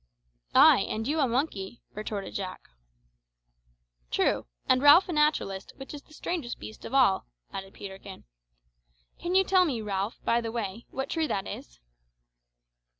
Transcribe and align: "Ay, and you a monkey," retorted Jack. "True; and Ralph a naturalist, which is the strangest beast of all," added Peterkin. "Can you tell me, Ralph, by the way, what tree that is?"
"Ay, 0.55 0.79
and 0.89 1.07
you 1.07 1.19
a 1.19 1.27
monkey," 1.27 1.83
retorted 1.93 2.33
Jack. 2.33 2.69
"True; 4.09 4.47
and 4.65 4.81
Ralph 4.81 5.07
a 5.09 5.13
naturalist, 5.13 5.73
which 5.77 5.93
is 5.93 6.01
the 6.01 6.13
strangest 6.15 6.57
beast 6.57 6.85
of 6.85 6.95
all," 6.95 7.27
added 7.53 7.75
Peterkin. 7.75 8.23
"Can 9.19 9.35
you 9.35 9.43
tell 9.43 9.63
me, 9.63 9.79
Ralph, 9.79 10.19
by 10.25 10.41
the 10.41 10.51
way, 10.51 10.87
what 10.89 11.07
tree 11.11 11.27
that 11.27 11.45
is?" 11.45 11.79